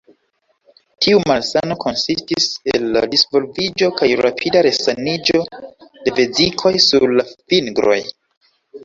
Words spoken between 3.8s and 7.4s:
kaj rapida resaniĝo de vezikoj sur la